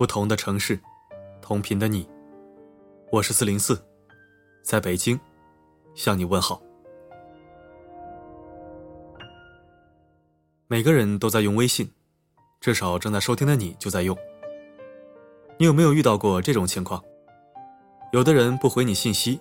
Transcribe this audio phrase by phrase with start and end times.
[0.00, 0.80] 不同的城市，
[1.42, 2.08] 同频的你，
[3.12, 3.78] 我是四零四，
[4.64, 5.20] 在北京
[5.94, 6.58] 向你问好。
[10.68, 11.86] 每个人都在用微信，
[12.62, 14.16] 至少正在收听的你就在用。
[15.58, 17.04] 你有没有遇到过这种情况？
[18.14, 19.38] 有的人不回你信息，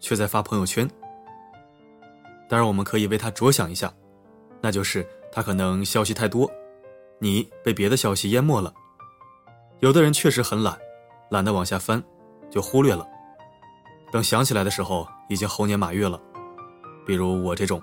[0.00, 0.88] 却在发朋友圈。
[2.48, 3.92] 当然，我们可以为他着想一下，
[4.62, 6.50] 那就是他可能消息太多，
[7.18, 8.72] 你被别的消息淹没了。
[9.80, 10.78] 有的人确实很懒，
[11.30, 12.02] 懒得往下翻，
[12.50, 13.06] 就忽略了。
[14.12, 16.20] 等想起来的时候，已经猴年马月了。
[17.06, 17.80] 比如我这种，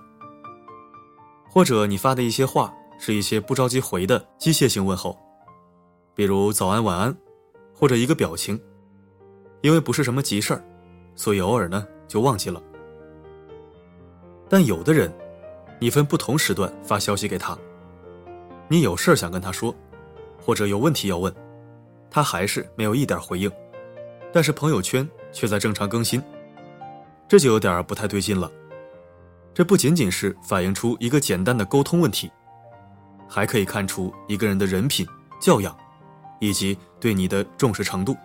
[1.50, 5.18] 或者你发的一些话是一些不着急回的机械性问候，
[6.14, 7.16] 比如早安、晚安，
[7.74, 8.62] 或者一个表情，
[9.62, 10.64] 因为不是什么急事儿，
[11.16, 12.62] 所以偶尔呢就忘记了。
[14.48, 15.12] 但有的人，
[15.80, 17.58] 你分不同时段发消息给他，
[18.68, 19.74] 你有事儿想跟他说，
[20.40, 21.34] 或者有问题要问。
[22.10, 23.52] 他还是没有一点回应，
[24.32, 26.22] 但是朋友圈却在正常更新，
[27.28, 28.50] 这就有点不太对劲了。
[29.54, 32.32] 这不仅仅是反映出一个简单的沟通问题，
[33.28, 35.06] 还可以看出一个人的人品、
[35.40, 35.76] 教养，
[36.40, 38.16] 以及对你的重视程度。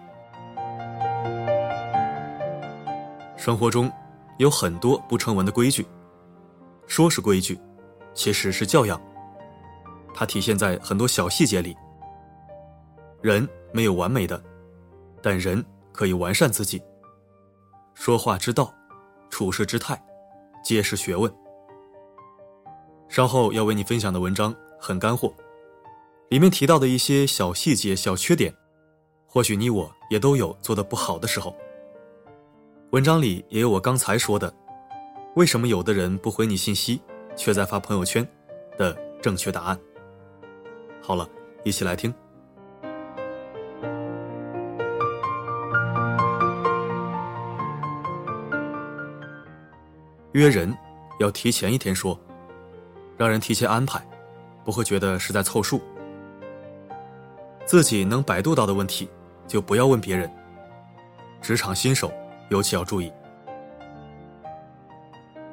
[3.37, 3.91] 生活中
[4.39, 5.85] 有很多不成文的规矩，
[6.87, 7.59] 说是规矩，
[8.15, 9.01] 其实是教养，
[10.15, 11.77] 它体现在很多小细节里。
[13.21, 13.47] 人。
[13.73, 14.41] 没有完美的，
[15.23, 16.81] 但人可以完善自己。
[17.95, 18.73] 说话之道，
[19.31, 20.01] 处事之态，
[20.63, 21.33] 皆是学问。
[23.09, 25.33] 稍后要为你分享的文章很干货，
[26.29, 28.55] 里面提到的一些小细节、小缺点，
[29.27, 31.55] 或许你我也都有做的不好的时候。
[32.91, 34.53] 文章里也有我刚才说的，
[35.35, 37.01] 为什么有的人不回你信息，
[37.37, 38.27] 却在发朋友圈，
[38.77, 39.79] 的正确答案。
[41.03, 41.27] 好了，
[41.65, 42.13] 一起来听。
[50.33, 50.73] 约人
[51.21, 52.19] 要提前一天说，
[53.19, 54.01] 让人提前安排，
[54.65, 55.81] 不会觉得是在凑数。
[57.67, 59.09] 自己能百度到的问题
[59.47, 60.31] 就不要问别人。
[61.41, 62.11] 职场新手
[62.49, 63.13] 尤其要注意，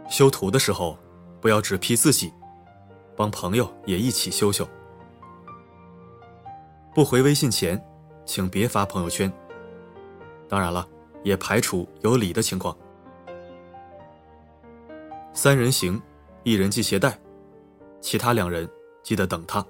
[0.07, 0.97] 修图的时候
[1.41, 2.31] 不要只批自己，
[3.17, 4.67] 帮朋友也一起修修。
[6.93, 7.81] 不回微信前，
[8.23, 9.31] 请别发朋友圈。
[10.47, 10.87] 当然了，
[11.23, 12.75] 也排除有理的情况。
[15.41, 15.97] 三人行，
[16.43, 17.17] 一人系鞋带，
[18.01, 18.69] 其他两人
[19.01, 19.65] 记得等他。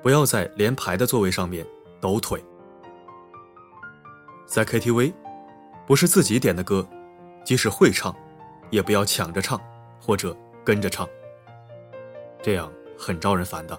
[0.00, 1.66] 不要在连排的座位上面
[2.00, 2.40] 抖腿。
[4.46, 5.12] 在 KTV，
[5.84, 6.88] 不是自己点的歌，
[7.42, 8.14] 即使会唱，
[8.70, 9.60] 也不要抢着唱
[10.00, 10.32] 或者
[10.64, 11.04] 跟着唱，
[12.40, 13.76] 这样很招人烦的。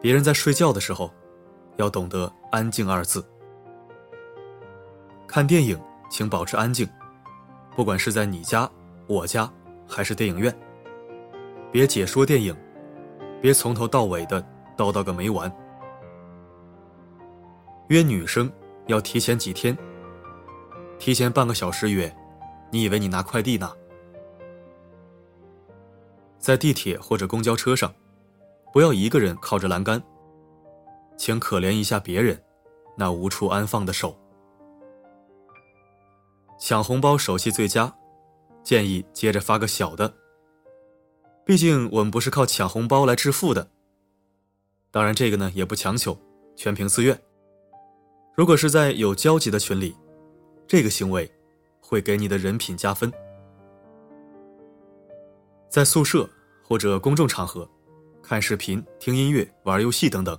[0.00, 1.10] 别人在睡觉的时候，
[1.76, 3.26] 要懂得“安静”二字。
[5.26, 5.76] 看电影。
[6.08, 6.88] 请保持安静，
[7.74, 8.70] 不管是在你家、
[9.06, 9.50] 我家
[9.86, 10.54] 还是电影院。
[11.72, 12.54] 别解说电影，
[13.40, 14.40] 别从头到尾的
[14.76, 15.50] 叨叨个没完。
[17.88, 18.50] 约女生
[18.86, 19.76] 要提前几天，
[20.98, 22.14] 提前半个小时约，
[22.70, 23.70] 你以为你拿快递呢？
[26.38, 27.92] 在地铁或者公交车上，
[28.72, 30.00] 不要一个人靠着栏杆，
[31.16, 32.40] 请可怜一下别人，
[32.96, 34.16] 那无处安放的手。
[36.58, 37.92] 抢红包手气最佳，
[38.62, 40.12] 建议接着发个小的。
[41.44, 43.68] 毕竟我们不是靠抢红包来致富的。
[44.90, 46.16] 当然，这个呢也不强求，
[46.56, 47.18] 全凭自愿。
[48.34, 49.94] 如果是在有交集的群里，
[50.66, 51.30] 这个行为
[51.80, 53.12] 会给你的人品加分。
[55.68, 56.28] 在宿舍
[56.62, 57.68] 或者公众场合，
[58.22, 60.38] 看视频、听音乐、玩游戏等等，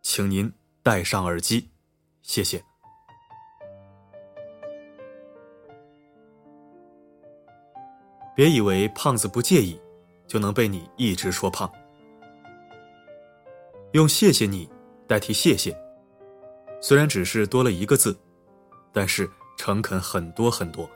[0.00, 0.50] 请您
[0.82, 1.68] 戴上耳机，
[2.22, 2.62] 谢谢。
[8.34, 9.78] 别以为胖子不介意，
[10.26, 11.70] 就能被你一直说胖。
[13.92, 14.68] 用“谢谢你”
[15.06, 15.76] 代替“谢谢”，
[16.80, 18.18] 虽然只是多了一个字，
[18.90, 20.88] 但是诚恳很多很多。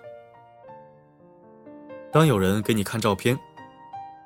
[2.10, 3.38] 当有人给你看照片，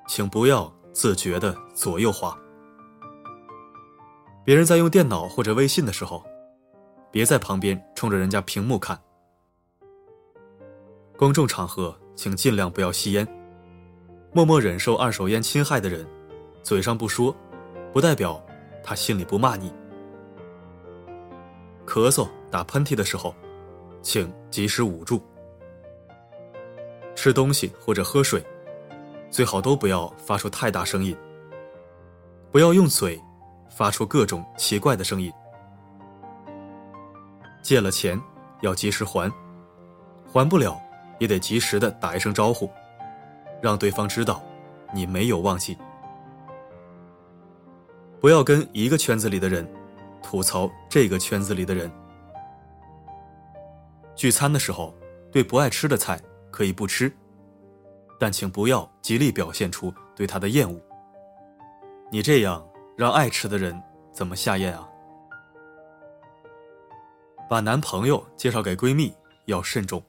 [0.06, 2.38] 请不要自觉的左右滑。
[4.44, 6.24] 别人在用电脑或者微信的时候，
[7.10, 8.96] 别在旁边冲着人家屏幕看。
[11.18, 11.94] 公众场合。
[12.22, 13.26] 请尽量不要吸烟，
[14.30, 16.06] 默默忍受二手烟侵害的人，
[16.62, 17.34] 嘴上不说，
[17.94, 18.38] 不代表
[18.84, 19.72] 他心里不骂你。
[21.86, 23.34] 咳嗽、打喷嚏的时候，
[24.02, 25.18] 请及时捂住。
[27.14, 28.44] 吃东西或者喝水，
[29.30, 31.16] 最好都不要发出太大声音。
[32.52, 33.18] 不要用嘴
[33.70, 35.32] 发出各种奇怪的声音。
[37.62, 38.20] 借了钱
[38.60, 39.32] 要及时还，
[40.30, 40.78] 还不了。
[41.20, 42.68] 也得及时的打一声招呼，
[43.62, 44.42] 让对方知道
[44.92, 45.76] 你没有忘记。
[48.20, 49.66] 不要跟一个圈子里的人
[50.22, 51.90] 吐槽这个圈子里的人。
[54.16, 54.92] 聚餐的时候，
[55.30, 56.18] 对不爱吃的菜
[56.50, 57.10] 可以不吃，
[58.18, 60.78] 但请不要极力表现出对他的厌恶。
[62.10, 63.78] 你这样让爱吃的人
[64.10, 64.86] 怎么下咽啊？
[67.48, 69.12] 把男朋友介绍给闺蜜
[69.44, 70.02] 要慎重。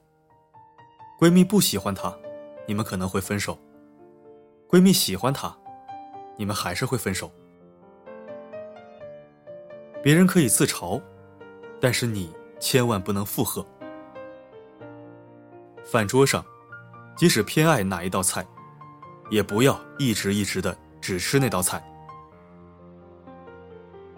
[1.22, 2.12] 闺蜜不喜欢他，
[2.66, 3.56] 你们可能会分手；
[4.68, 5.56] 闺蜜喜欢他，
[6.36, 7.30] 你们还是会分手。
[10.02, 11.00] 别人可以自嘲，
[11.80, 13.64] 但是你千万不能附和。
[15.84, 16.44] 饭桌上，
[17.14, 18.44] 即使偏爱哪一道菜，
[19.30, 21.80] 也不要一直一直的只吃那道菜。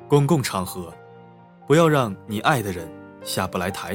[0.09, 0.91] 公共场合，
[1.67, 2.91] 不要让你爱的人
[3.23, 3.95] 下不来台。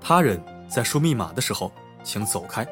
[0.00, 0.44] 他人。
[0.72, 1.70] 在输密码的时候，
[2.02, 2.66] 请走开，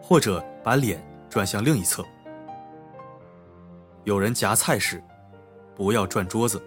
[0.00, 0.98] 或者把脸
[1.28, 2.02] 转向另一侧。
[4.04, 5.04] 有人夹菜时，
[5.76, 6.58] 不要转桌子，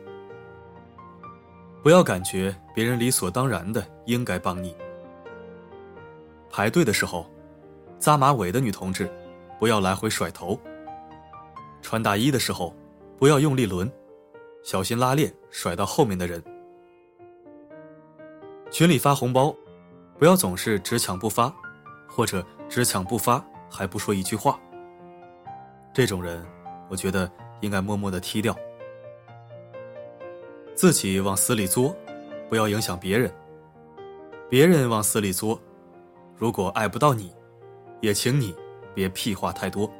[1.81, 4.77] 不要感觉别人理所当然的应该帮你。
[6.51, 7.25] 排队的时候，
[7.97, 9.11] 扎马尾的女同志，
[9.59, 10.55] 不要来回甩头。
[11.81, 12.71] 穿大衣的时候，
[13.17, 13.91] 不要用力抡，
[14.63, 16.39] 小心拉链甩到后面的人。
[18.69, 19.51] 群里发红包。
[20.17, 21.53] 不要总是只抢不发，
[22.07, 24.59] 或者只抢不发还不说一句话。
[25.93, 26.43] 这种人，
[26.89, 27.29] 我觉得
[27.61, 28.55] 应该默默的踢掉。
[30.73, 31.95] 自己往死里作，
[32.49, 33.31] 不要影响别人。
[34.49, 35.59] 别人往死里作，
[36.35, 37.31] 如果爱不到你，
[38.01, 38.55] 也请你
[38.95, 39.91] 别屁话太多。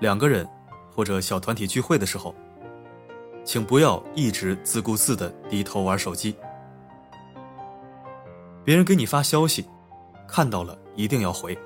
[0.00, 0.46] 两个人
[0.94, 2.34] 或者小团体聚会的时候，
[3.44, 6.36] 请不要一直自顾自的低头玩手机。
[8.64, 9.64] 别人给你发消息，
[10.28, 11.56] 看到了一定要回。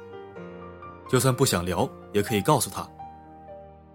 [1.09, 2.89] 就算不想聊，也可以告诉他，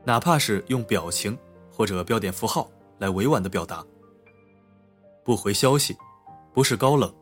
[0.03, 1.37] 哪怕是用表情
[1.71, 3.83] 或者标点符号来委婉的表达。
[5.23, 5.95] 不回消息，
[6.53, 7.13] 不是高冷，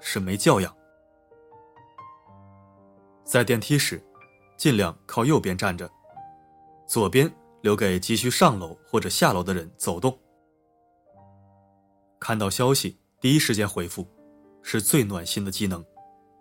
[0.00, 0.74] 是没教养。
[3.24, 4.02] 在电梯时，
[4.56, 5.90] 尽量靠右边站着，
[6.86, 10.16] 左边留给急需上楼或者下楼的人走动。
[12.20, 14.06] 看到消息，第一时间回复。
[14.62, 15.84] 是最暖心的技能，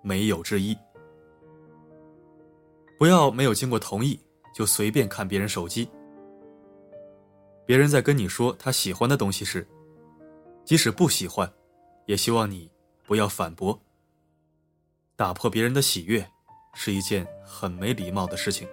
[0.02, 0.78] 没有之一。
[2.98, 4.20] 不要没有经过同意
[4.54, 5.90] 就随便看别人手机。
[7.66, 9.68] 别人在跟你说他喜欢的东西时，
[10.64, 11.52] 即使不喜欢，
[12.06, 12.70] 也希望你
[13.06, 13.78] 不要反驳。
[15.16, 16.26] 打破别人的喜悦，
[16.74, 18.68] 是一件很没礼貌的事情。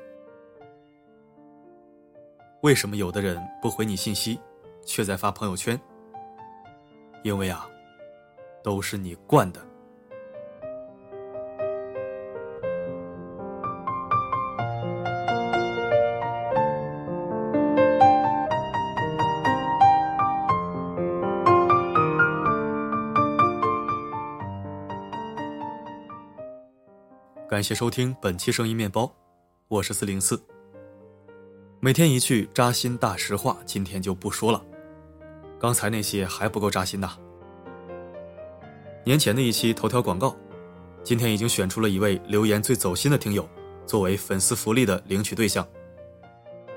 [2.62, 4.38] 为什么有的人不回你信息，
[4.84, 5.78] 却在发朋友圈？
[7.22, 7.68] 因为啊。
[8.70, 9.66] 都是你惯的。
[27.48, 29.10] 感谢收听本期声音面包，
[29.68, 30.38] 我是四零四。
[31.80, 34.62] 每天一句扎心大实话，今天就不说了，
[35.58, 37.27] 刚才那些还不够扎心的。
[39.08, 40.36] 年前的一期头条广告，
[41.02, 43.48] 今天已经选出了一位留言最走心的听友，
[43.86, 45.66] 作为粉丝福利的领取对象。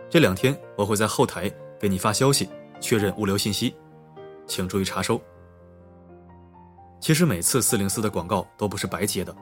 [0.10, 2.48] 这两天我会在后台给你发消息，
[2.80, 3.76] 确认物流信息，
[4.48, 5.20] 请注意查收。
[7.02, 9.36] 其实每次四零四的广告都不是白接的，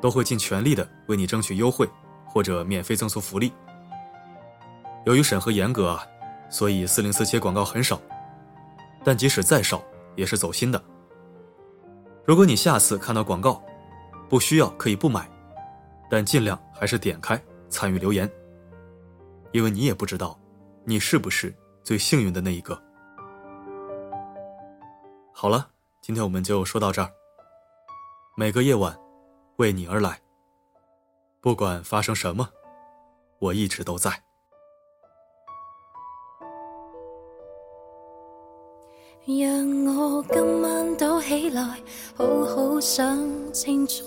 [0.00, 1.86] 都会尽全力的为你争取优惠
[2.24, 3.52] 或者免费赠送福利。
[5.04, 6.02] 由于审核严格啊，
[6.48, 8.00] 所以四零四接广告很少，
[9.04, 10.82] 但即使再少也是走心的。
[12.26, 13.62] 如果你下次看到广告，
[14.28, 15.30] 不需要可以不买，
[16.10, 18.28] 但尽量还是点开参与留言，
[19.52, 20.36] 因为你也不知道，
[20.84, 21.54] 你是不是
[21.84, 22.82] 最幸运的那一个。
[25.32, 25.68] 好了，
[26.02, 27.08] 今天我们就说到这儿。
[28.36, 28.92] 每个夜晚，
[29.58, 30.20] 为你而来，
[31.40, 32.48] 不管发生什么，
[33.38, 34.25] 我一直都在。
[39.28, 39.44] 让
[39.96, 41.60] 我今晚躲起来，
[42.16, 43.18] 好好想
[43.52, 44.04] 清楚。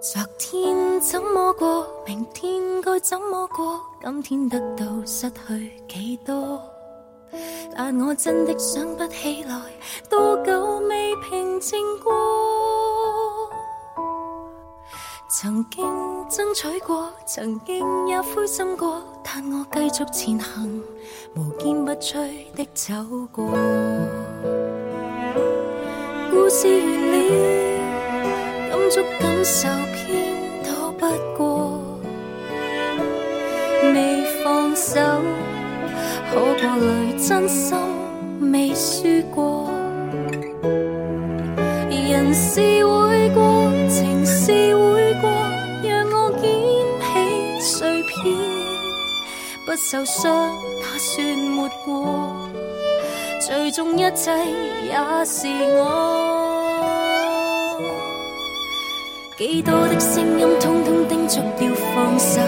[0.00, 6.60] 昨天怎么过，明天该怎么过，今天得到失去几多？
[7.76, 9.56] 但我真的想不起来，
[10.10, 12.12] 多久未平静过？
[15.30, 15.84] 曾经
[16.28, 19.21] 争取过，曾经也灰心过。
[19.34, 20.82] 但我继续前行，
[21.34, 22.12] 无坚不摧
[22.54, 22.92] 的走
[23.32, 23.46] 过。
[26.30, 26.68] 故事
[27.10, 28.28] 完了，
[28.68, 30.34] 感触感受偏
[30.64, 31.80] 躲不过。
[33.94, 35.00] 未放手，
[36.30, 37.74] 可过累，真心
[38.52, 39.70] 未输过。
[41.88, 43.11] 人是会。
[49.74, 50.30] 不受伤，
[50.82, 52.04] 那算没过；
[53.40, 54.30] 最终一切
[54.84, 54.92] 也
[55.24, 55.46] 是
[55.78, 55.82] 我。
[59.38, 61.44] 几多的声音，通通叮嘱要
[61.94, 62.38] 放手；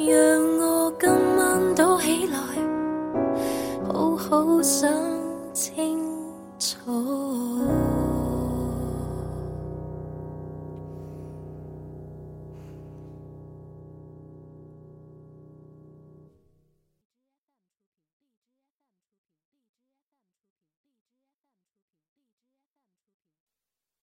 [0.01, 0.30] you